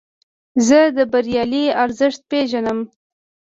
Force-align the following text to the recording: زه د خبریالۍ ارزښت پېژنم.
زه 0.67 0.79
د 0.95 0.99
خبریالۍ 1.07 1.65
ارزښت 1.83 2.21
پېژنم. 2.29 2.79